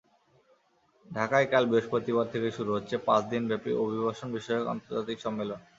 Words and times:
ঢাকায় 1.05 1.47
কাল 1.51 1.63
বৃহস্পতিবার 1.69 2.25
থেকে 2.33 2.49
শুরু 2.57 2.71
হচ্ছে 2.73 2.95
পাঁচ 3.07 3.21
দিনব্যাপী 3.31 3.71
অভিবাসনবিষয়ক 3.83 4.65
আন্তর্জাতিক 4.67 5.17
সম্মেলন। 5.25 5.59